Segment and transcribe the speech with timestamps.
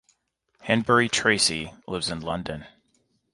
[0.61, 2.65] Hanbury-Tracy lives in London.